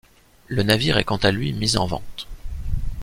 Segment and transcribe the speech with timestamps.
[0.47, 2.27] Le navire est quant à lui mis en vente.